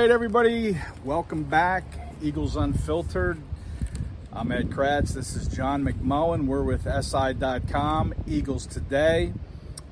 [0.00, 1.84] Right, everybody, welcome back.
[2.22, 3.38] Eagles Unfiltered.
[4.32, 5.12] I'm Ed Kracz.
[5.12, 6.46] This is John McMullen.
[6.46, 9.34] We're with SI.com, Eagles Today.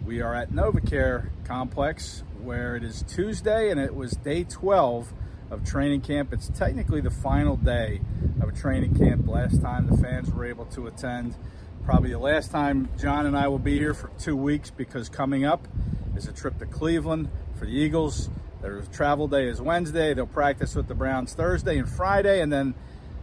[0.07, 5.13] We are at NovaCare Complex where it is Tuesday and it was day 12
[5.51, 6.33] of training camp.
[6.33, 8.01] It's technically the final day
[8.41, 9.29] of a training camp.
[9.29, 11.37] Last time the fans were able to attend.
[11.85, 15.45] Probably the last time John and I will be here for two weeks because coming
[15.45, 15.69] up
[16.17, 18.31] is a trip to Cleveland for the Eagles.
[18.61, 20.15] Their travel day is Wednesday.
[20.15, 22.75] They'll practice with the Browns Thursday and Friday, and then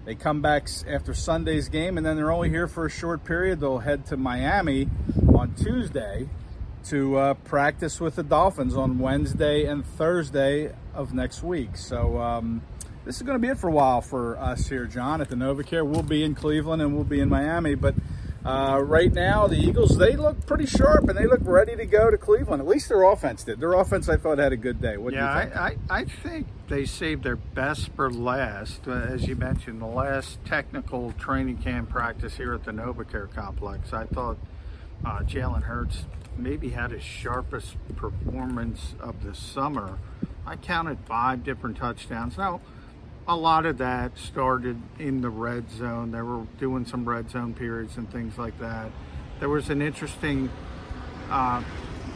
[0.06, 3.60] they come back after Sunday's game, and then they're only here for a short period.
[3.60, 4.88] They'll head to Miami
[5.34, 6.30] on Tuesday
[6.86, 11.76] to uh, practice with the Dolphins on Wednesday and Thursday of next week.
[11.76, 12.62] So um,
[13.04, 15.36] this is going to be it for a while for us here, John, at the
[15.36, 15.86] NovaCare.
[15.86, 17.96] We'll be in Cleveland and we'll be in Miami, but
[18.46, 22.12] uh, right now, the Eagles, they look pretty sharp and they look ready to go
[22.12, 22.62] to Cleveland.
[22.62, 23.60] At least their offense did.
[23.60, 24.98] Their offense, I thought, had a good day.
[24.98, 25.58] What do yeah, you think?
[25.58, 28.88] I, I, I think they saved their best for last.
[28.88, 33.94] Uh, as you mentioned, the last technical training camp practice here at the NovaCare complex,
[33.94, 34.38] I thought
[35.04, 36.06] uh, Jalen Hurts
[36.38, 39.98] maybe had his sharpest performance of the summer.
[40.46, 42.38] I counted five different touchdowns.
[42.38, 42.62] Now,
[43.28, 46.12] a lot of that started in the red zone.
[46.12, 48.92] They were doing some red zone periods and things like that.
[49.40, 50.50] There was an interesting
[51.30, 51.64] uh,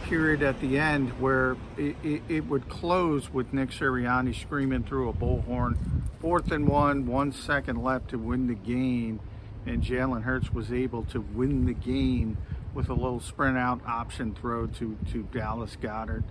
[0.03, 5.09] period at the end where it, it, it, would close with Nick Sirianni screaming through
[5.09, 5.77] a bullhorn,
[6.21, 9.19] fourth and one, one second left to win the game,
[9.65, 12.37] and Jalen Hurts was able to win the game
[12.73, 16.23] with a little sprint out option throw to to Dallas Goedert.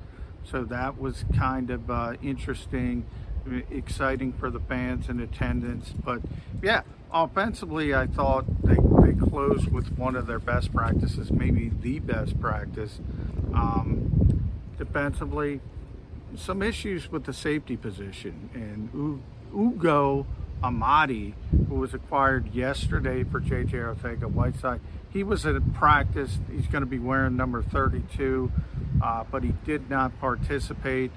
[0.45, 3.05] So that was kind of uh, interesting
[3.71, 5.93] exciting for the fans and attendance.
[6.05, 6.21] But
[6.63, 6.83] yeah,
[7.13, 12.41] offensively, I thought they, they closed with one of their best practices, maybe the best
[12.41, 13.01] practice.
[13.55, 15.61] Um, defensively,
[16.37, 18.51] some issues with the safety position.
[18.55, 19.23] And
[19.55, 20.27] Ugo
[20.63, 21.35] Amadi,
[21.69, 26.39] who was acquired yesterday for JJ Arcega Whiteside, he was at practice.
[26.51, 28.53] He's going to be wearing number 32,
[29.03, 31.11] uh, but he did not participate.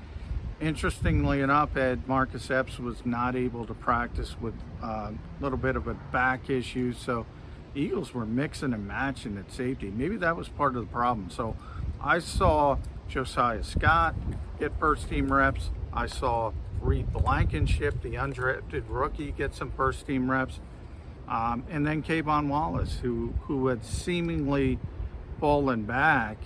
[0.61, 5.75] Interestingly enough, Ed Marcus Epps was not able to practice with uh, a little bit
[5.75, 7.25] of a back issue, so
[7.73, 9.89] Eagles were mixing and matching at safety.
[9.89, 11.31] Maybe that was part of the problem.
[11.31, 11.55] So
[11.99, 12.77] I saw
[13.07, 14.13] Josiah Scott
[14.59, 15.72] get first team reps.
[15.91, 20.59] I saw Reed Blankenship, the undrafted rookie, get some first team reps.
[21.28, 24.78] Um, and then K'Von Wallace, who, who had seemingly
[25.39, 26.38] fallen back,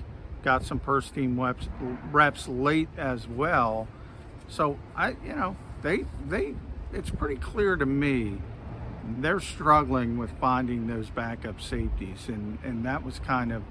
[0.41, 1.67] got some first team reps,
[2.13, 3.89] reps late as well.
[4.47, 6.55] So I, you know, they they
[6.93, 8.37] it's pretty clear to me
[9.19, 13.63] they're struggling with finding those backup safeties, and and that was kind of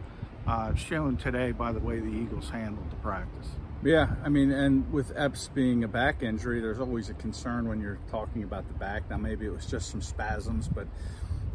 [0.46, 3.48] uh, shown today by the way the Eagles handled the practice.
[3.82, 7.80] Yeah, I mean, and with Epps being a back injury, there's always a concern when
[7.80, 9.10] you're talking about the back.
[9.10, 10.86] Now, maybe it was just some spasms, but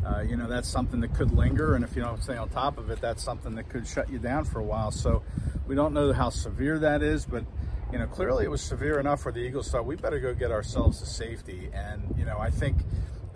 [0.05, 2.77] uh, you know that's something that could linger, and if you don't stay on top
[2.77, 4.91] of it, that's something that could shut you down for a while.
[4.91, 5.23] So
[5.67, 7.45] we don't know how severe that is, but
[7.91, 10.51] you know, clearly it was severe enough where the Eagles thought we better go get
[10.51, 11.69] ourselves a safety.
[11.73, 12.77] And, you know, I think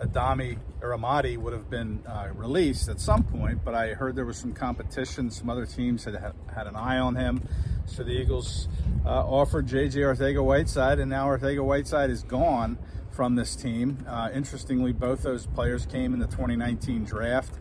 [0.00, 4.24] Adami or Amadi would have been uh, released at some point, but I heard there
[4.24, 5.30] was some competition.
[5.30, 6.14] Some other teams had
[6.54, 7.48] had an eye on him.
[7.86, 8.68] So the Eagles
[9.04, 10.00] uh, offered J.J.
[10.00, 12.78] Arcega-Whiteside, and now Arcega-Whiteside is gone
[13.10, 14.04] from this team.
[14.08, 17.54] Uh, interestingly, both those players came in the 2019 draft.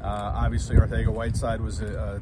[0.00, 2.20] Uh, obviously, Arcega-Whiteside was a,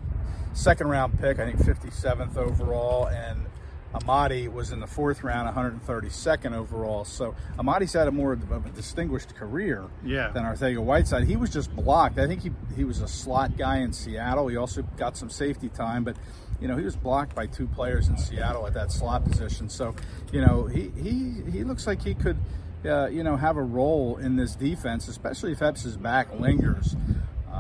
[0.52, 3.46] a second round pick, I think 57th overall, and
[3.94, 7.04] Amadi was in the fourth round, 132nd overall.
[7.04, 10.28] So Amadi's had a more of a distinguished career Yeah.
[10.31, 11.25] than Arthega Whiteside.
[11.25, 12.19] He was just blocked.
[12.19, 14.46] I think he he was a slot guy in Seattle.
[14.48, 16.16] He also got some safety time, but
[16.60, 19.69] you know he was blocked by two players in Seattle at that slot position.
[19.69, 19.94] So
[20.32, 22.37] you know he he he looks like he could.
[22.82, 26.96] Uh, you know, have a role in this defense, especially if Epps' back lingers.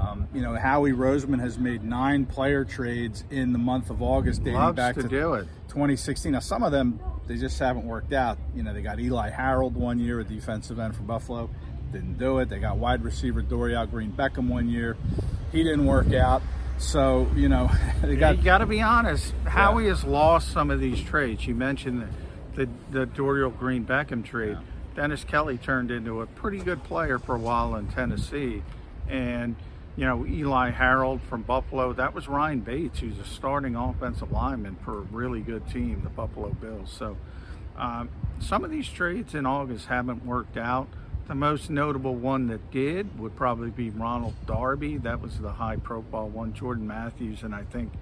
[0.00, 4.42] Um, you know, Howie Roseman has made nine player trades in the month of August,
[4.42, 5.46] dating Loves back to to do it.
[5.68, 6.32] 2016.
[6.32, 8.38] Now, some of them they just haven't worked out.
[8.54, 11.50] You know, they got Eli Harold one year, a defensive end for Buffalo,
[11.92, 12.48] didn't do it.
[12.48, 14.96] They got wide receiver Dorial Green Beckham one year,
[15.52, 16.42] he didn't work out.
[16.78, 17.70] So you know,
[18.02, 19.34] they got you got to be honest.
[19.44, 21.46] Howie has lost some of these trades.
[21.46, 22.08] You mentioned the
[22.54, 24.56] the, the Dorial Green Beckham trade.
[24.96, 28.62] Dennis Kelly turned into a pretty good player for a while in Tennessee,
[29.08, 29.54] and
[29.96, 31.92] you know Eli Harold from Buffalo.
[31.92, 36.10] That was Ryan Bates, who's a starting offensive lineman for a really good team, the
[36.10, 36.92] Buffalo Bills.
[36.96, 37.16] So
[37.76, 38.08] um,
[38.38, 40.88] some of these trades in August haven't worked out.
[41.28, 44.96] The most notable one that did would probably be Ronald Darby.
[44.96, 46.52] That was the high profile one.
[46.52, 47.92] Jordan Matthews, and I think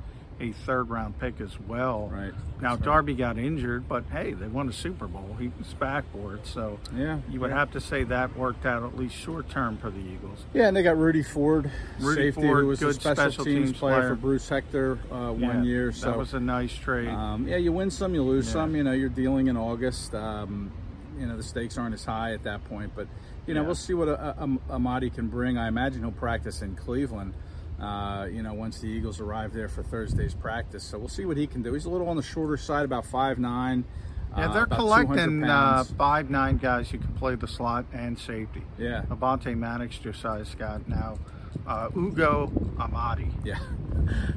[0.40, 2.08] a third round pick as well.
[2.12, 2.32] Right.
[2.61, 2.85] Now, That's right.
[2.85, 5.37] Darby got injured, but hey, they won a Super Bowl.
[5.38, 6.46] He was back for it.
[6.46, 7.58] So Yeah, you would yeah.
[7.58, 10.44] have to say that worked out at least short term for the Eagles.
[10.55, 11.70] Yeah, and they got Rudy Ford,
[12.00, 14.08] Rudy safety, Ford, who was a special, special teams, teams player, player.
[14.11, 15.93] for Bruce Hector uh, one Yeah, year.
[15.93, 17.08] So that was a nice trade.
[17.08, 18.52] Um, yeah, you win some, you lose Yeah.
[18.52, 18.76] some.
[18.76, 20.14] You know, you're dealing in August.
[20.14, 20.70] Um,
[21.19, 23.08] you know, the stakes aren't as high at that point, but
[23.46, 24.08] you know, we'll see what
[24.70, 25.56] Amadi can bring.
[25.58, 27.32] I imagine he'll practice in Cleveland.
[27.80, 31.36] Uh, you know, once the Eagles arrive there for Thursday's practice, so we'll see what
[31.36, 31.72] he can do.
[31.75, 33.84] He's a little on the shorter side, about five nine.
[34.36, 38.19] yeah, uh, they're about collecting uh, five nine guys who can play the slot and
[38.19, 38.62] safety.
[38.78, 39.02] Yeah.
[39.10, 41.19] Avonte Maddox, Josiah Scott, now
[41.66, 43.30] uh, Ugo Amadi.
[43.44, 43.58] Yeah.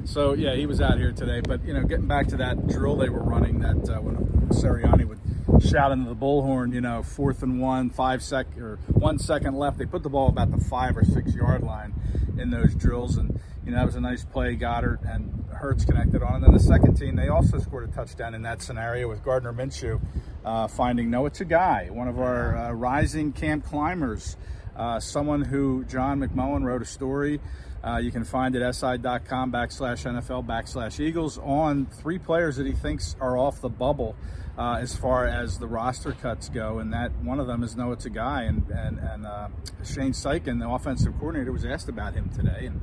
[0.04, 1.40] So yeah, he was out here today.
[1.40, 4.16] But you know, getting back to that drill they were running, that uh, when
[4.48, 5.20] Sirianni would
[5.62, 9.78] shout into the bullhorn, you know, fourth and one, five sec or one second left.
[9.78, 11.94] They put the ball about the five or six yard line
[12.38, 14.56] in those drills, and you know that was a nice play.
[14.56, 18.34] Goedert and Hurts connected on, and then the second team they also scored a touchdown
[18.34, 20.00] in that scenario with Gardner Minshew
[20.44, 24.36] uh, finding Noah Togiai, one of our uh, rising camp climbers.
[24.74, 27.40] Uh, someone who John McMullen wrote a story.
[27.84, 32.66] Uh, you can find it at si.com backslash NFL backslash Eagles on three players that
[32.66, 34.16] he thinks are off the bubble
[34.58, 37.96] uh, as far as the roster cuts go, and that one of them is Noah
[37.96, 39.48] Togiai, and and and uh,
[39.84, 42.80] Shane Steichen, the offensive coordinator, was asked about him today, and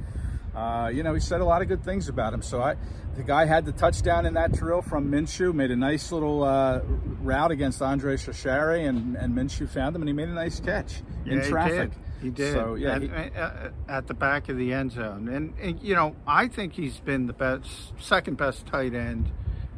[0.55, 2.41] uh, you know he said a lot of good things about him.
[2.41, 2.75] So I,
[3.15, 6.81] the guy had the touchdown in that drill from Minshew, made a nice little uh,
[7.21, 11.01] route against Andre Chachere, and and Minshew found him, and he made a nice catch
[11.25, 11.91] in Yeah, he traffic.
[11.91, 11.99] did.
[12.21, 12.53] He did.
[12.53, 15.95] So yeah, at, he- at- at the back of the end zone, and, and you
[15.95, 19.31] know, I think he's been the best, second best tight end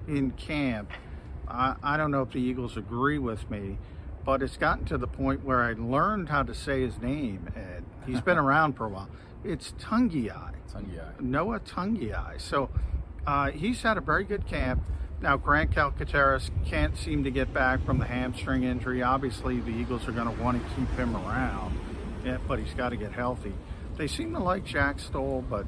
[0.08, 0.90] in camp.
[1.52, 3.78] I, I don't know if the Eagles agree with me,
[4.26, 7.52] but it's gotten to the point where I learned how to say his name.
[7.56, 9.10] Ed, he's been around for a while.
[9.44, 10.54] It's Togiai.
[10.72, 11.20] Togiai.
[11.20, 12.40] Noah Togiai.
[12.40, 12.70] So
[13.26, 14.84] uh, he's had a very good camp.
[15.22, 19.04] Now, Grant Calcaterra can't seem to get back from the hamstring injury.
[19.04, 21.80] Obviously, the Eagles are going to want to keep him around,
[22.48, 23.54] but he's got to get healthy.
[23.98, 25.68] They seem to like Jack Stoll, but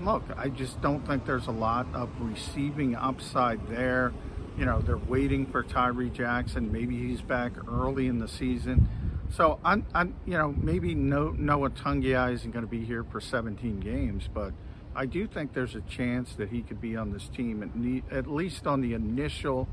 [0.00, 4.12] look, I just don't think there's a lot of receiving upside there.
[4.60, 6.70] You know, they're waiting for Tyree Jackson.
[6.70, 8.86] Maybe he's back early in the season.
[9.34, 13.22] So I'm, I'm you know, maybe no, Noah Togiai isn't going to be here for
[13.22, 14.52] 17 games, but
[14.94, 18.02] I do think there's a chance that he could be on this team at, ne-
[18.10, 19.66] at least on the initial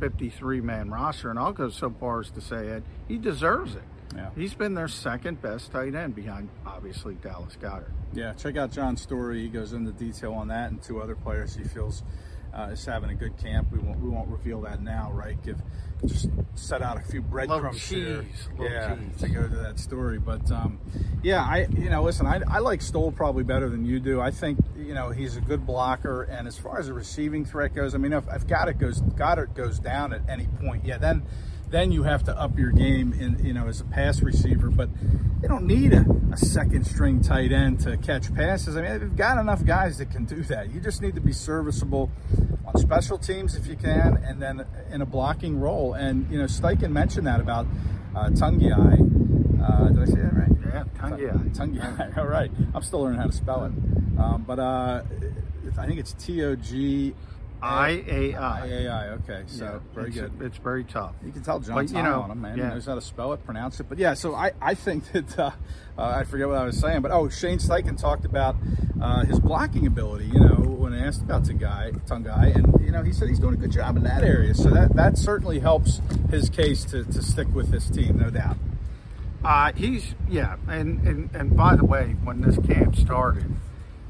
[0.00, 1.30] 53 man roster.
[1.30, 3.84] And I'll go so far as to say, Ed, he deserves it.
[4.14, 4.28] Yeah.
[4.36, 7.90] He's been their second best tight end behind, obviously, Dallas Goedert.
[8.12, 9.40] Yeah, check out John's story.
[9.40, 12.02] He goes into detail on that and two other players he feels
[12.54, 13.68] uh, is having a good camp.
[13.72, 15.42] We won't we won't reveal that now, right?
[15.42, 15.60] Give
[16.04, 18.26] just set out a few breadcrumbs here,
[18.60, 19.20] yeah, tease.
[19.20, 20.18] to go to that story.
[20.18, 20.78] But um,
[21.22, 24.20] yeah, I you know listen, I, I like Stoll probably better than you do.
[24.20, 27.74] I think you know he's a good blocker, and as far as a receiving threat
[27.74, 31.22] goes, I mean if, if Goedert goes Goedert goes down at any point, yeah, then
[31.70, 34.70] then you have to up your game in you know as a pass receiver.
[34.70, 34.88] But
[35.42, 38.76] you don't need a, a second string tight end to catch passes.
[38.76, 40.72] I mean, they've got enough guys that can do that.
[40.72, 42.10] You just need to be serviceable
[42.64, 45.94] on special teams if you can, and then in a blocking role.
[45.94, 47.66] And you know, Steichen mentioned that about
[48.14, 49.00] uh, Togiai.
[49.62, 50.50] Uh, did I say that right?
[50.72, 51.56] Yeah, Togiai.
[51.56, 52.18] Togiai.
[52.18, 52.50] All right.
[52.74, 53.72] I'm still learning how to spell it.
[54.18, 55.02] Um, but uh,
[55.78, 57.14] I think it's T O G
[57.62, 58.66] I A I I.
[58.66, 59.08] A I.
[59.10, 60.32] Okay, so Yeah, very it's, good.
[60.40, 61.14] It's very tough.
[61.24, 62.58] You can tell John's But, you know, on him, man.
[62.58, 62.68] yeah.
[62.68, 63.88] He knows how to spell it, pronounce it.
[63.88, 65.50] But yeah, so I, I think that uh,
[65.98, 68.56] uh, I forget what I was saying, but oh, Shane Steichen talked about
[69.00, 70.26] uh, his blocking ability.
[70.26, 73.54] You know, when I asked about Togiai, Togiai, and you know he said he's doing
[73.54, 74.54] a good job in that area.
[74.54, 78.56] So that that certainly helps his case to, to stick with this team, no doubt.
[79.44, 83.54] Uh, he's yeah, and, and and by the way, when this camp started,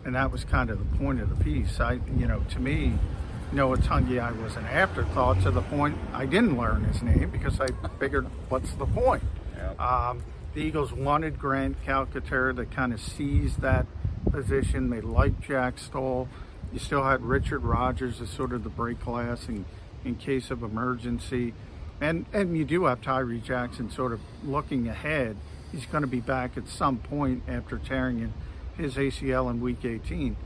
[0.04, 1.78] and that was kind of the point of the piece.
[1.78, 2.94] I you know to me,
[3.52, 7.68] Noah Togiai was an afterthought to the point I didn't learn his name because I
[7.98, 9.22] figured what's the point.
[9.56, 9.80] Yep.
[9.80, 10.22] Um,
[10.54, 13.86] the Eagles wanted Grant Calcaterra to kind of seize that
[14.30, 14.90] position.
[14.90, 16.28] They liked Jack Stoll.
[16.72, 19.64] You still had Richard Rogers as sort of the break glass in,
[20.04, 21.54] in case of emergency.
[22.00, 25.36] And and you do have Tyree Jackson sort of looking ahead.
[25.72, 28.32] He's going to be back at some point after tearing
[28.76, 30.36] his ACL in week 18.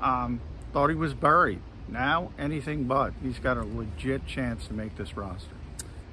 [0.00, 0.40] Um,
[0.72, 1.60] thought he was buried.
[1.88, 3.12] Now, anything but.
[3.22, 5.56] He's got a legit chance to make this roster.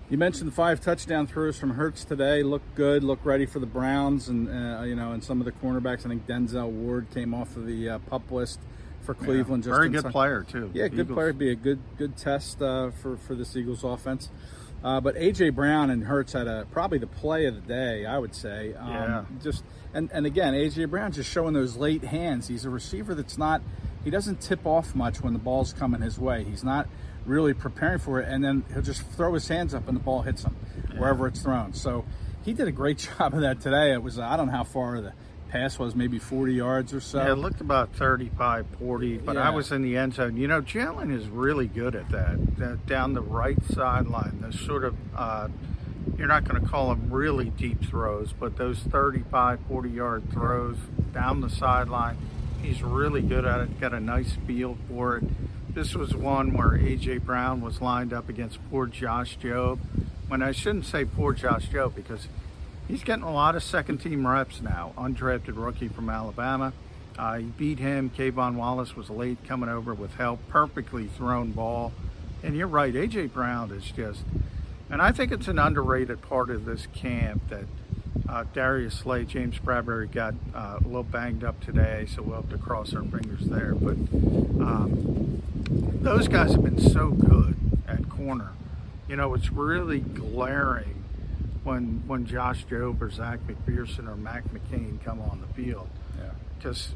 [0.09, 2.41] You mentioned the five touchdown throws from Hurts today.
[2.41, 3.03] Look good.
[3.03, 6.03] Look ready for the Browns, and uh, you know, and some of the cornerbacks.
[6.03, 8.59] I think Denzel Ward came off of the uh, pup list
[9.03, 9.65] for Cleveland.
[9.65, 10.11] Yeah, very good time.
[10.11, 10.71] player too.
[10.73, 11.15] Yeah, good Eagles.
[11.15, 11.33] player.
[11.33, 14.29] Be a good good test uh, for for this Eagles offense.
[14.83, 18.17] Uh, but AJ Brown and Hurts had a probably the play of the day, I
[18.17, 18.73] would say.
[18.73, 19.25] Um, yeah.
[19.43, 22.47] Just and and again, AJ Brown just showing those late hands.
[22.47, 23.61] He's a receiver that's not.
[24.03, 26.44] He doesn't tip off much when the ball's coming his way.
[26.44, 26.88] He's not
[27.25, 30.22] really preparing for it, and then he'll just throw his hands up and the ball
[30.22, 30.56] hits him
[30.91, 31.00] yeah.
[31.00, 31.74] wherever it's thrown.
[31.74, 32.06] So
[32.44, 33.94] he did a great job of that today.
[33.94, 35.13] It was I don't know how far the
[35.50, 37.20] pass was, maybe 40 yards or so.
[37.20, 39.48] Yeah, it looked about 35, 40, but yeah.
[39.48, 40.38] I was in the end zone.
[40.38, 44.84] You know, Jalen is really good at that, that down the right sideline, the sort
[44.84, 45.50] of, uh,
[46.18, 50.77] you're not going to call them really deep throws, but those 35, 40 yard throws
[51.13, 52.18] down the sideline,
[52.61, 55.23] he's really good at it, got a nice feel for it.
[55.73, 57.19] This was one where A.J.
[57.19, 59.79] Brown was lined up against poor Josh Jobe.
[60.27, 62.27] When I shouldn't say poor Josh Jobe because
[62.87, 64.93] he's getting a lot of second team reps now.
[64.97, 66.73] Undrafted rookie from Alabama.
[67.17, 68.09] Uh, he beat him.
[68.09, 70.39] K'Von Wallace was late coming over with help.
[70.49, 71.91] Perfectly thrown ball.
[72.41, 73.27] And you're right, A.J.
[73.27, 74.21] Brown is just,
[74.89, 77.65] and I think it's an underrated part of this camp that
[78.27, 82.49] uh, Darius Slay, James Bradberry got uh, a little banged up today, so we'll have
[82.49, 83.73] to cross our fingers there.
[83.73, 83.97] But
[84.63, 85.41] um,
[86.01, 87.55] those guys have been so good
[87.87, 88.51] at corner.
[89.07, 91.03] You know, it's really glaring
[91.63, 95.89] when when Josh Jobe or Zech McPhearson or Mac McCain come on the field.
[96.17, 96.31] Yeah.
[96.57, 96.93] Because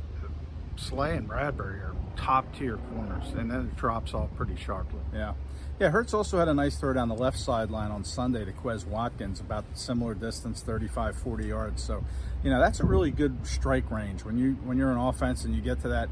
[0.75, 4.99] Slay and Bradberry are top tier corners, and then it drops off pretty sharply.
[5.13, 5.33] Yeah.
[5.79, 8.85] Yeah, Hurts also had a nice throw down the left sideline on Sunday to Quez
[8.85, 11.83] Watkins, about similar distance, 35, 40 yards.
[11.83, 12.03] So,
[12.43, 14.23] you know, that's a really good strike range.
[14.23, 16.09] When you when you're an offense and you get to that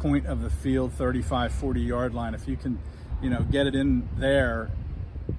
[0.00, 2.80] point of the field, 35, 40 yard line, if you can,
[3.22, 4.72] you know, get it in there,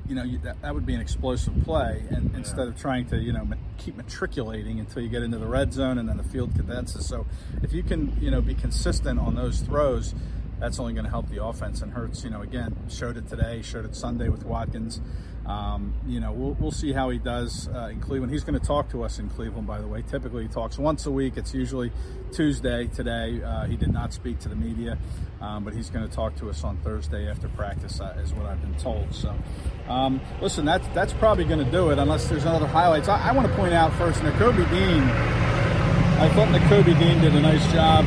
[0.07, 2.05] you know, you, that, that would be an explosive play.
[2.09, 2.37] And yeah.
[2.37, 3.45] instead of trying to, you know,
[3.77, 7.05] keep matriculating until you get into the red zone and then the field condenses.
[7.05, 7.25] So
[7.61, 10.15] if you can, you know, be consistent on those throws,
[10.59, 11.81] that's only going to help the offense.
[11.81, 15.01] And Hurts, you know, again, showed it today, showed it Sunday with Watkins.
[15.45, 18.31] Um, you know, we'll, we'll see how he does uh, in Cleveland.
[18.31, 20.01] He's going to talk to us in Cleveland, by the way.
[20.01, 21.37] Typically, he talks once a week.
[21.37, 21.91] It's usually
[22.31, 22.87] Tuesday.
[22.87, 24.97] Today, uh, he did not speak to the media,
[25.41, 28.47] um, but he's going to talk to us on Thursday after practice, uh, is what
[28.47, 29.13] I've been told.
[29.13, 29.35] So,
[29.87, 33.07] um, listen, that's that's probably going to do it, unless there's other highlights.
[33.07, 35.03] I, I want to point out first, Nakobe Dean.
[36.17, 38.05] I thought Nakobe Dean did a nice job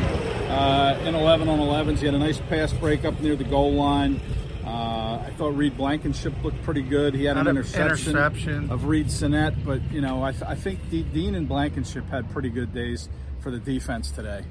[0.49, 1.99] uh, in 11 on 11s.
[1.99, 4.19] He had a nice pass break up near the goal line.
[4.65, 7.13] Uh, I thought Reed Blankenship looked pretty good.
[7.13, 10.89] He had an interception, interception, of Reid Sinnett, but you know I, th- I think
[10.89, 14.43] Dean and Blankenship had pretty good days for the defense today.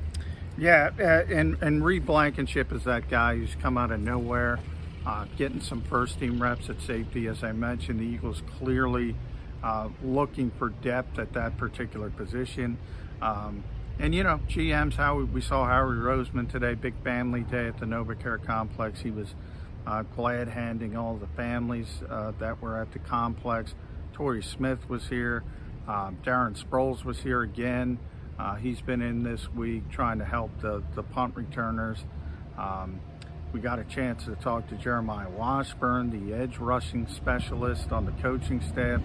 [0.56, 4.58] Yeah, uh, and and Reed Blankenship is that guy who's come out of nowhere,
[5.06, 7.28] uh, getting some first team reps at safety.
[7.28, 9.14] As I mentioned, the Eagles clearly
[9.62, 12.76] uh, looking for depth at that particular position.
[13.22, 13.62] Um,
[14.00, 17.86] and you know, GMs, how we saw Howie Roseman today, big family day at the
[17.86, 19.00] NovaCare complex.
[19.00, 19.34] He was
[19.86, 23.74] uh, glad handing all the families uh, that were at the complex.
[24.12, 25.42] Torrey Smith was here.
[25.88, 27.98] Uh, Darren Sproles was here again.
[28.38, 32.04] Uh, he's been in this week trying to help the, the punt returners.
[32.56, 33.00] Um,
[33.52, 38.12] we got a chance to talk to Jeremiah Washburn, the edge rushing specialist on the
[38.22, 39.00] coaching staff.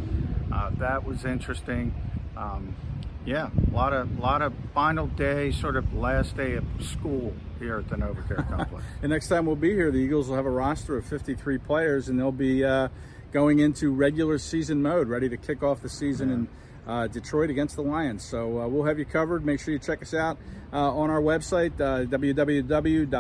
[0.54, 1.96] Uh, that was interesting.
[2.38, 2.76] Um,
[3.26, 7.80] yeah, a lot of lot of final day, sort of last day of school here
[7.80, 8.84] at the NovaCare Complex.
[9.02, 12.10] and next time we'll be here, the Eagles will have a roster of 53 players,
[12.10, 12.90] and they'll be uh,
[13.32, 16.36] going into regular season mode, ready to kick off the season yeah.
[16.36, 16.48] in
[16.86, 18.24] uh, Detroit against the Lions.
[18.24, 19.46] So uh, we'll have you covered.
[19.46, 20.38] Make sure you check us out
[20.72, 23.16] uh, on our website, uh, www.si.com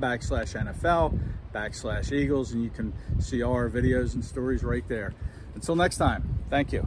[0.00, 1.18] backslash NFL
[1.52, 5.12] backslash Eagles, and you can see all our videos and stories right there.
[5.54, 6.86] Until next time, thank you.